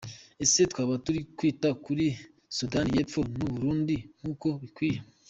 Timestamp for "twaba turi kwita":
0.71-1.69